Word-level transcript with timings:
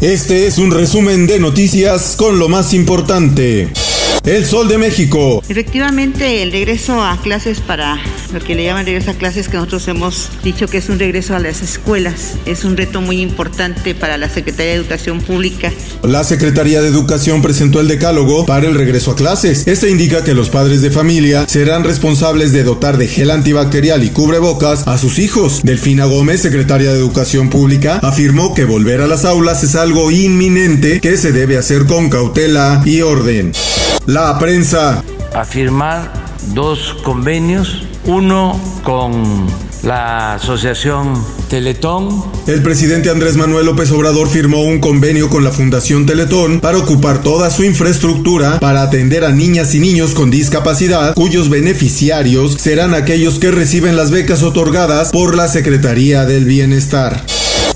Este 0.00 0.46
es 0.46 0.56
un 0.56 0.70
resumen 0.70 1.26
de 1.26 1.38
noticias 1.38 2.16
con 2.16 2.38
lo 2.38 2.48
más 2.48 2.72
importante. 2.72 3.68
El 4.24 4.46
Sol 4.46 4.66
de 4.66 4.78
México. 4.78 5.42
Efectivamente, 5.46 6.42
el 6.42 6.52
regreso 6.52 7.04
a 7.04 7.20
clases 7.20 7.60
para 7.60 8.00
lo 8.32 8.40
que 8.40 8.54
le 8.54 8.64
llaman 8.64 8.86
regreso 8.86 9.10
a 9.10 9.14
clases, 9.14 9.48
que 9.48 9.56
nosotros 9.56 9.86
hemos 9.88 10.30
dicho 10.42 10.68
que 10.68 10.78
es 10.78 10.88
un 10.88 10.98
regreso 10.98 11.34
a 11.34 11.38
las 11.38 11.62
escuelas, 11.62 12.36
es 12.46 12.64
un 12.64 12.76
reto 12.76 13.00
muy 13.00 13.20
importante 13.20 13.94
para 13.94 14.18
la 14.18 14.28
Secretaría 14.28 14.72
de 14.72 14.78
Educación 14.78 15.20
Pública. 15.20 15.72
La 16.02 16.24
Secretaría 16.24 16.80
de 16.80 16.88
Educación 16.88 17.42
presentó 17.42 17.80
el 17.80 17.88
decálogo 17.88 18.46
para 18.46 18.66
el 18.66 18.74
regreso 18.74 19.12
a 19.12 19.16
clases. 19.16 19.66
Este 19.66 19.90
indica 19.90 20.24
que 20.24 20.34
los 20.34 20.50
padres 20.50 20.82
de 20.82 20.90
familia 20.90 21.46
serán 21.48 21.84
responsables 21.84 22.52
de 22.52 22.64
dotar 22.64 22.96
de 22.96 23.08
gel 23.08 23.30
antibacterial 23.30 24.04
y 24.04 24.10
cubrebocas 24.10 24.86
a 24.86 24.98
sus 24.98 25.18
hijos. 25.18 25.60
Delfina 25.62 26.04
Gómez, 26.04 26.42
secretaria 26.42 26.92
de 26.92 26.98
Educación 26.98 27.50
Pública, 27.50 28.00
afirmó 28.02 28.54
que 28.54 28.64
volver 28.64 29.00
a 29.00 29.06
las 29.06 29.24
aulas 29.24 29.62
es 29.62 29.74
algo 29.74 30.10
inminente 30.10 31.00
que 31.00 31.16
se 31.16 31.32
debe 31.32 31.58
hacer 31.58 31.86
con 31.86 32.10
cautela 32.10 32.82
y 32.84 33.00
orden. 33.02 33.52
La 34.06 34.38
prensa. 34.38 35.02
A 35.34 35.44
firmar 35.44 36.12
dos 36.54 36.96
convenios, 37.02 37.84
uno 38.10 38.60
con 38.82 39.46
la 39.84 40.34
Asociación 40.34 41.14
Teletón. 41.48 42.24
El 42.46 42.62
presidente 42.62 43.08
Andrés 43.08 43.36
Manuel 43.36 43.66
López 43.66 43.90
Obrador 43.92 44.28
firmó 44.28 44.62
un 44.62 44.80
convenio 44.80 45.30
con 45.30 45.44
la 45.44 45.52
Fundación 45.52 46.06
Teletón 46.06 46.60
para 46.60 46.78
ocupar 46.78 47.22
toda 47.22 47.50
su 47.50 47.62
infraestructura 47.62 48.58
para 48.58 48.82
atender 48.82 49.24
a 49.24 49.30
niñas 49.30 49.74
y 49.74 49.80
niños 49.80 50.12
con 50.12 50.30
discapacidad, 50.30 51.14
cuyos 51.14 51.48
beneficiarios 51.48 52.54
serán 52.54 52.94
aquellos 52.94 53.38
que 53.38 53.52
reciben 53.52 53.96
las 53.96 54.10
becas 54.10 54.42
otorgadas 54.42 55.12
por 55.12 55.36
la 55.36 55.46
Secretaría 55.46 56.26
del 56.26 56.44
Bienestar. 56.44 57.24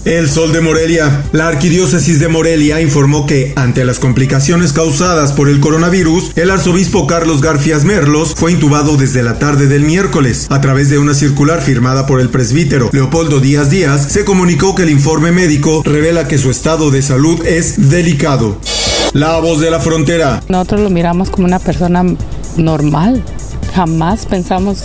El 0.04 0.28
Sol 0.28 0.52
de 0.52 0.60
Morelia. 0.60 1.24
La 1.32 1.48
Arquidiócesis 1.48 2.20
de 2.20 2.28
Morelia 2.28 2.82
informó 2.82 3.24
que, 3.24 3.54
ante 3.56 3.86
las 3.86 3.98
complicaciones 3.98 4.74
causadas 4.74 5.32
por 5.32 5.48
el 5.48 5.60
coronavirus, 5.60 6.32
el 6.36 6.50
arzobispo 6.50 7.06
Carlos 7.06 7.40
Garfias 7.40 7.84
Merlos 7.84 8.34
fue 8.36 8.52
intubado 8.52 8.98
desde 8.98 9.22
la 9.22 9.38
tarde 9.38 9.66
del 9.66 9.84
miércoles. 9.84 10.46
A 10.50 10.60
través 10.60 10.90
de 10.90 10.98
una 10.98 11.14
circular 11.14 11.62
firmada 11.62 12.06
por 12.06 12.20
el 12.20 12.28
presbítero 12.28 12.90
Leopoldo 12.92 13.40
Díaz 13.40 13.70
Díaz, 13.70 14.12
se 14.12 14.26
comunicó 14.26 14.74
que 14.74 14.82
el 14.82 14.90
informe 14.90 15.32
médico 15.32 15.82
revela 15.82 16.28
que 16.28 16.36
su 16.36 16.50
estado 16.50 16.90
de 16.90 17.00
salud 17.00 17.44
es 17.46 17.88
delicado. 17.88 18.58
La 19.14 19.38
voz 19.38 19.60
de 19.60 19.70
la 19.70 19.80
frontera. 19.80 20.42
Nosotros 20.48 20.82
lo 20.82 20.90
miramos 20.90 21.30
como 21.30 21.46
una 21.46 21.60
persona 21.60 22.04
normal. 22.58 23.22
Jamás 23.74 24.26
pensamos 24.26 24.84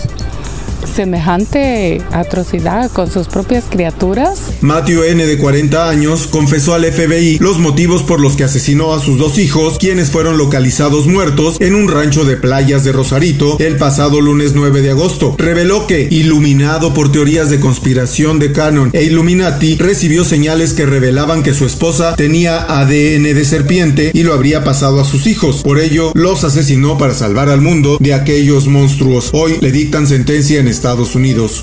semejante 0.89 2.01
atrocidad 2.11 2.91
con 2.91 3.11
sus 3.11 3.27
propias 3.27 3.65
criaturas. 3.69 4.39
Matthew 4.61 5.03
N. 5.03 5.25
de 5.25 5.37
40 5.37 5.89
años 5.89 6.27
confesó 6.27 6.73
al 6.73 6.85
FBI 6.85 7.37
los 7.39 7.59
motivos 7.59 8.03
por 8.03 8.19
los 8.19 8.35
que 8.35 8.43
asesinó 8.43 8.93
a 8.93 8.99
sus 8.99 9.17
dos 9.17 9.37
hijos, 9.37 9.77
quienes 9.77 10.09
fueron 10.11 10.37
localizados 10.37 11.07
muertos 11.07 11.57
en 11.59 11.75
un 11.75 11.87
rancho 11.87 12.25
de 12.25 12.37
playas 12.37 12.83
de 12.83 12.91
Rosarito 12.91 13.57
el 13.59 13.77
pasado 13.77 14.21
lunes 14.21 14.53
9 14.55 14.81
de 14.81 14.91
agosto. 14.91 15.35
Reveló 15.37 15.87
que, 15.87 16.07
iluminado 16.09 16.93
por 16.93 17.11
teorías 17.11 17.49
de 17.49 17.59
conspiración 17.59 18.39
de 18.39 18.51
Canon 18.51 18.89
e 18.93 19.03
Illuminati, 19.03 19.77
recibió 19.77 20.25
señales 20.25 20.73
que 20.73 20.85
revelaban 20.85 21.43
que 21.43 21.53
su 21.53 21.65
esposa 21.65 22.15
tenía 22.15 22.61
ADN 22.61 23.23
de 23.23 23.45
serpiente 23.45 24.11
y 24.13 24.23
lo 24.23 24.33
habría 24.33 24.63
pasado 24.63 24.99
a 24.99 25.05
sus 25.05 25.27
hijos. 25.27 25.61
Por 25.63 25.79
ello, 25.79 26.11
los 26.15 26.43
asesinó 26.43 26.97
para 26.97 27.13
salvar 27.13 27.49
al 27.49 27.61
mundo 27.61 27.97
de 27.99 28.13
aquellos 28.13 28.67
monstruos. 28.67 29.29
Hoy 29.33 29.57
le 29.61 29.71
dictan 29.71 30.07
sentencia 30.07 30.59
en 30.59 30.67
Estados 30.79 31.13
Unidos. 31.13 31.61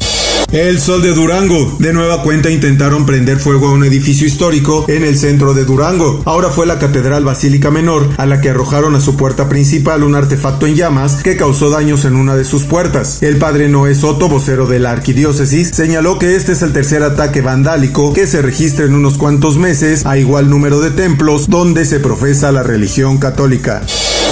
El 0.53 0.78
Sol 0.78 1.00
de 1.00 1.15
Durango. 1.15 1.75
De 1.78 1.94
nueva 1.94 2.22
cuenta 2.22 2.50
intentaron 2.50 3.06
prender 3.06 3.38
fuego 3.38 3.69
a 3.69 3.72
un 3.72 3.82
edificio 3.82 4.27
histórico 4.27 4.84
en 4.88 5.04
el 5.04 5.16
centro 5.16 5.54
de 5.54 5.65
Durango. 5.65 6.21
Ahora 6.27 6.50
fue 6.50 6.66
la 6.66 6.78
Catedral 6.78 7.25
Basílica 7.25 7.71
Menor 7.71 8.10
a 8.19 8.27
la 8.27 8.43
que 8.43 8.50
arrojaron 8.50 8.94
a 8.94 9.00
su 9.00 9.16
puerta 9.16 9.49
principal 9.49 10.04
un 10.04 10.15
artefacto 10.15 10.66
en 10.66 10.75
llamas 10.75 11.22
que 11.22 11.38
causó 11.38 11.71
daños 11.71 12.04
en 12.04 12.15
una 12.15 12.37
de 12.37 12.44
sus 12.44 12.65
puertas. 12.65 13.22
El 13.22 13.38
padre 13.38 13.71
Noé 13.71 13.94
Soto, 13.94 14.28
vocero 14.28 14.66
de 14.66 14.81
la 14.81 14.91
arquidiócesis, 14.91 15.71
señaló 15.71 16.19
que 16.19 16.37
este 16.37 16.53
es 16.53 16.60
el 16.60 16.75
tercer 16.75 17.03
ataque 17.03 17.41
vandálico 17.41 18.12
que 18.12 18.27
se 18.27 18.43
registra 18.43 18.84
en 18.84 18.94
unos 18.94 19.16
cuantos 19.16 19.56
meses 19.56 20.04
a 20.04 20.19
igual 20.19 20.50
número 20.50 20.81
de 20.81 20.91
templos 20.91 21.48
donde 21.48 21.87
se 21.87 22.00
profesa 22.00 22.53
la 22.53 22.62
religión 22.62 23.16
católica. 23.16 23.81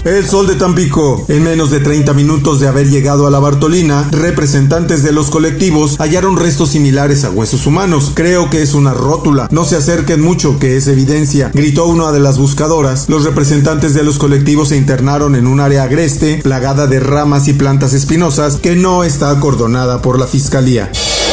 El 0.04 0.26
Sol 0.26 0.46
de 0.46 0.54
Tampico. 0.54 1.24
En 1.28 1.42
menos 1.42 1.70
de 1.70 1.80
30 1.80 2.12
minutos 2.12 2.60
de 2.60 2.68
haber 2.68 2.90
llegado 2.90 3.26
a 3.26 3.30
la 3.30 3.38
Bartolina, 3.38 4.06
representantes 4.10 5.02
de 5.02 5.12
los 5.12 5.30
colectivos 5.30 5.96
hallaron 5.98 6.36
restos 6.36 6.70
similares 6.70 7.24
a 7.24 7.30
huesos 7.30 7.66
humanos. 7.66 8.12
Creo 8.14 8.50
que 8.50 8.60
es 8.60 8.74
una 8.74 8.92
rótula. 8.92 9.48
No 9.50 9.64
se 9.64 9.76
acerquen 9.76 10.20
mucho, 10.20 10.58
que 10.58 10.76
es 10.76 10.88
evidencia, 10.88 11.50
gritó 11.54 11.86
una 11.86 12.12
de 12.12 12.20
las 12.20 12.36
buscadoras. 12.36 13.08
Los 13.08 13.24
representantes 13.24 13.94
de 13.94 14.04
los 14.04 14.18
colectivos 14.18 14.68
se 14.68 14.76
internaron 14.76 15.36
en 15.36 15.46
un 15.46 15.60
área 15.60 15.84
agreste, 15.84 16.40
plagada 16.42 16.86
de 16.86 17.00
ramas 17.00 17.48
y 17.48 17.54
plantas 17.54 17.94
espinosas, 17.94 18.56
que 18.56 18.76
no 18.76 19.04
está 19.04 19.30
acordonada 19.30 20.02
por 20.02 20.18
la 20.18 20.26
fiscalía. 20.26 20.90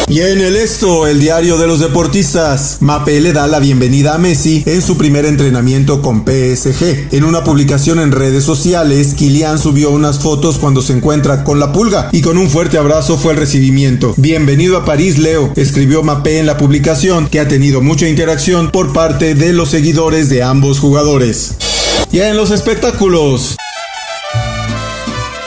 Y 0.07 0.19
en 0.19 0.41
el 0.41 0.57
esto, 0.57 1.07
el 1.07 1.19
diario 1.19 1.57
de 1.57 1.67
los 1.67 1.79
deportistas, 1.79 2.77
Mape 2.81 3.21
le 3.21 3.31
da 3.31 3.47
la 3.47 3.59
bienvenida 3.59 4.15
a 4.15 4.17
Messi 4.17 4.63
en 4.65 4.81
su 4.81 4.97
primer 4.97 5.25
entrenamiento 5.25 6.01
con 6.01 6.25
PSG. 6.25 7.13
En 7.13 7.23
una 7.23 7.43
publicación 7.43 7.99
en 7.99 8.11
redes 8.11 8.43
sociales, 8.43 9.13
Kylian 9.13 9.57
subió 9.57 9.91
unas 9.91 10.19
fotos 10.19 10.57
cuando 10.57 10.81
se 10.81 10.93
encuentra 10.93 11.43
con 11.45 11.59
la 11.59 11.71
pulga 11.71 12.09
y 12.11 12.21
con 12.21 12.37
un 12.37 12.49
fuerte 12.49 12.77
abrazo 12.77 13.17
fue 13.17 13.33
el 13.33 13.39
recibimiento. 13.39 14.13
Bienvenido 14.17 14.75
a 14.77 14.85
París, 14.85 15.17
Leo, 15.17 15.53
escribió 15.55 16.03
Mape 16.03 16.39
en 16.39 16.45
la 16.45 16.57
publicación 16.57 17.29
que 17.29 17.39
ha 17.39 17.47
tenido 17.47 17.81
mucha 17.81 18.09
interacción 18.09 18.69
por 18.71 18.91
parte 18.91 19.33
de 19.33 19.53
los 19.53 19.69
seguidores 19.69 20.29
de 20.29 20.43
ambos 20.43 20.79
jugadores. 20.79 21.55
Y 22.11 22.19
en 22.19 22.35
los 22.35 22.51
espectáculos. 22.51 23.55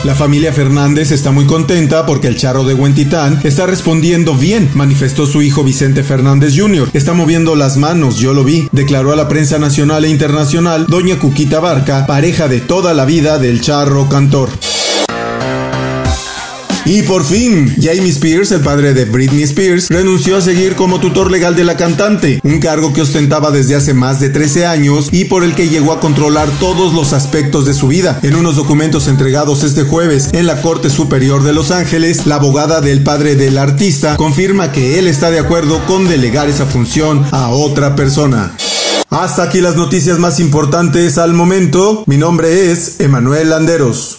La 0.04 0.14
familia 0.14 0.52
Fernández 0.52 1.12
está 1.12 1.30
muy 1.30 1.46
contenta 1.46 2.04
porque 2.04 2.28
el 2.28 2.36
charro 2.36 2.64
de 2.64 2.74
Huentitán 2.74 3.40
está 3.42 3.64
respondiendo 3.66 4.34
bien, 4.34 4.70
manifestó 4.74 5.26
su 5.26 5.40
hijo 5.40 5.64
Vicente 5.64 6.04
Fernández 6.04 6.52
Jr. 6.54 6.90
Está 6.92 7.14
moviendo 7.14 7.56
las 7.56 7.78
manos, 7.78 8.18
yo 8.18 8.34
lo 8.34 8.44
vi, 8.44 8.68
declaró 8.70 9.12
a 9.12 9.16
la 9.16 9.28
prensa 9.28 9.58
nacional 9.58 10.04
e 10.04 10.10
internacional 10.10 10.84
doña 10.88 11.18
Cuquita 11.18 11.58
Barca, 11.58 12.04
pareja 12.04 12.48
de 12.48 12.60
toda 12.60 12.92
la 12.92 13.06
vida 13.06 13.38
del 13.38 13.62
charro 13.62 14.10
cantor. 14.10 14.50
Y 16.86 17.02
por 17.02 17.24
fin, 17.24 17.74
Jamie 17.80 18.10
Spears, 18.10 18.52
el 18.52 18.60
padre 18.60 18.92
de 18.92 19.06
Britney 19.06 19.42
Spears, 19.44 19.88
renunció 19.88 20.36
a 20.36 20.42
seguir 20.42 20.74
como 20.74 21.00
tutor 21.00 21.30
legal 21.30 21.56
de 21.56 21.64
la 21.64 21.78
cantante, 21.78 22.40
un 22.44 22.60
cargo 22.60 22.92
que 22.92 23.00
ostentaba 23.00 23.50
desde 23.50 23.74
hace 23.74 23.94
más 23.94 24.20
de 24.20 24.28
13 24.28 24.66
años 24.66 25.08
y 25.10 25.24
por 25.24 25.44
el 25.44 25.54
que 25.54 25.70
llegó 25.70 25.92
a 25.92 26.00
controlar 26.00 26.50
todos 26.60 26.92
los 26.92 27.14
aspectos 27.14 27.64
de 27.64 27.72
su 27.72 27.88
vida. 27.88 28.20
En 28.22 28.36
unos 28.36 28.56
documentos 28.56 29.08
entregados 29.08 29.64
este 29.64 29.84
jueves 29.84 30.28
en 30.32 30.46
la 30.46 30.60
Corte 30.60 30.90
Superior 30.90 31.42
de 31.42 31.54
Los 31.54 31.70
Ángeles, 31.70 32.26
la 32.26 32.34
abogada 32.34 32.82
del 32.82 33.02
padre 33.02 33.34
del 33.34 33.56
artista 33.56 34.16
confirma 34.16 34.70
que 34.70 34.98
él 34.98 35.08
está 35.08 35.30
de 35.30 35.38
acuerdo 35.38 35.84
con 35.86 36.06
delegar 36.06 36.50
esa 36.50 36.66
función 36.66 37.24
a 37.30 37.48
otra 37.48 37.96
persona. 37.96 38.54
Hasta 39.08 39.44
aquí 39.44 39.62
las 39.62 39.76
noticias 39.76 40.18
más 40.18 40.38
importantes 40.38 41.16
al 41.16 41.32
momento. 41.32 42.04
Mi 42.06 42.18
nombre 42.18 42.72
es 42.72 43.00
Emanuel 43.00 43.50
Landeros. 43.50 44.18